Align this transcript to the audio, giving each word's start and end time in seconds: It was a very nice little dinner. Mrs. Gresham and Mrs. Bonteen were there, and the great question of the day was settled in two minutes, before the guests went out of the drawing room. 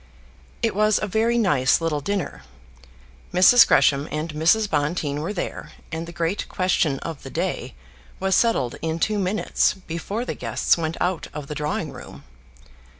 It 0.63 0.73
was 0.75 0.97
a 0.99 1.05
very 1.05 1.37
nice 1.37 1.79
little 1.79 2.01
dinner. 2.01 2.41
Mrs. 3.31 3.67
Gresham 3.67 4.07
and 4.11 4.33
Mrs. 4.33 4.67
Bonteen 4.67 5.21
were 5.21 5.31
there, 5.31 5.73
and 5.91 6.07
the 6.07 6.11
great 6.11 6.49
question 6.49 6.97
of 7.01 7.21
the 7.21 7.29
day 7.29 7.75
was 8.19 8.33
settled 8.33 8.77
in 8.81 8.97
two 8.97 9.19
minutes, 9.19 9.75
before 9.75 10.25
the 10.25 10.33
guests 10.33 10.75
went 10.75 10.97
out 10.99 11.27
of 11.35 11.45
the 11.45 11.53
drawing 11.53 11.91
room. 11.91 12.23